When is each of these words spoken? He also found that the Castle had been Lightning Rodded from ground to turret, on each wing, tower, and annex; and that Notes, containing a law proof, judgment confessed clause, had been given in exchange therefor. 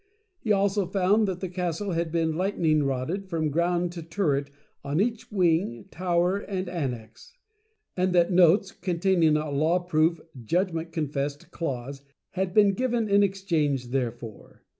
He 0.39 0.51
also 0.51 0.87
found 0.87 1.27
that 1.27 1.41
the 1.41 1.47
Castle 1.47 1.91
had 1.91 2.11
been 2.11 2.35
Lightning 2.35 2.81
Rodded 2.81 3.27
from 3.29 3.51
ground 3.51 3.91
to 3.91 4.01
turret, 4.01 4.49
on 4.83 4.99
each 4.99 5.31
wing, 5.31 5.89
tower, 5.91 6.39
and 6.39 6.67
annex; 6.67 7.33
and 7.95 8.11
that 8.13 8.31
Notes, 8.31 8.71
containing 8.71 9.37
a 9.37 9.51
law 9.51 9.77
proof, 9.77 10.19
judgment 10.43 10.91
confessed 10.91 11.51
clause, 11.51 12.01
had 12.31 12.51
been 12.51 12.73
given 12.73 13.07
in 13.07 13.21
exchange 13.21 13.89
therefor. 13.89 14.63